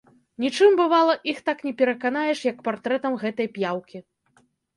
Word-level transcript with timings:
Нічым, 0.43 0.71
бывала, 0.79 1.13
іх 1.31 1.41
так 1.49 1.61
не 1.67 1.73
пераканаеш, 1.81 2.39
як 2.51 2.57
партрэтам 2.69 3.13
гэтай 3.27 3.47
п'яўкі. 3.61 3.97